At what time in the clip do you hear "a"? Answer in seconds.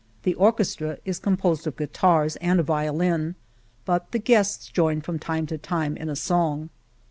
2.59-2.63, 6.09-6.15